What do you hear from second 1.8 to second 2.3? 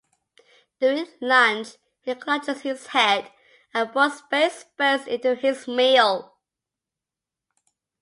he